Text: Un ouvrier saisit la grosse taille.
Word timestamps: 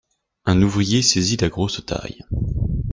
Un 0.45 0.59
ouvrier 0.63 1.03
saisit 1.03 1.37
la 1.37 1.49
grosse 1.49 1.85
taille. 1.85 2.23